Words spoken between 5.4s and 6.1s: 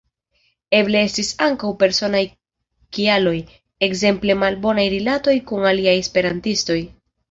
kun aliaj